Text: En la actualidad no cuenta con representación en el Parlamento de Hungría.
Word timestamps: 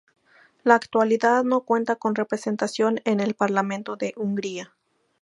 En 0.65 0.69
la 0.69 0.73
actualidad 0.73 1.43
no 1.43 1.61
cuenta 1.61 1.95
con 1.95 2.15
representación 2.15 3.01
en 3.05 3.19
el 3.19 3.35
Parlamento 3.35 3.97
de 3.97 4.15
Hungría. 4.17 4.73